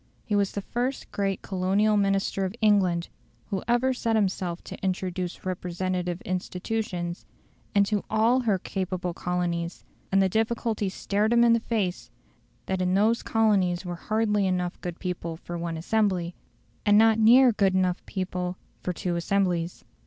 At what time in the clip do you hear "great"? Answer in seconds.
1.11-1.43